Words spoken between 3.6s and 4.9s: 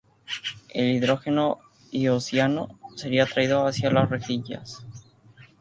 hacia las rejillas.